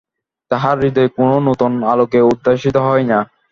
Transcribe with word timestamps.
তাহার 0.51 0.75
হৃদয় 0.83 1.09
কোন 1.15 1.29
নূতন 1.45 1.73
আলোকে 1.91 2.19
উদ্ভাসিত 2.31 2.75
হয় 2.87 3.05
না। 3.05 3.19